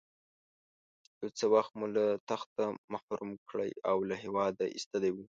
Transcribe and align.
یو 1.19 1.29
څه 1.37 1.45
وخت 1.53 1.71
مو 1.79 1.85
له 1.95 2.05
تخته 2.29 2.63
محروم 2.93 3.31
کړی 3.49 3.71
او 3.89 3.97
له 4.09 4.15
هېواده 4.23 4.63
ایستلی 4.75 5.11
وو. 5.13 5.25